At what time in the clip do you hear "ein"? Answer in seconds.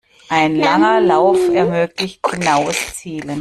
0.29-0.55